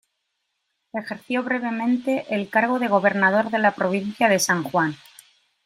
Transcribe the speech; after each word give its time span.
Ejerció 0.93 1.43
brevemente 1.43 2.25
el 2.33 2.49
cargo 2.49 2.79
de 2.79 2.87
gobernador 2.87 3.51
de 3.51 3.59
la 3.59 3.75
provincia 3.75 4.29
de 4.29 4.39
San 4.39 4.63
Juan. 4.63 4.95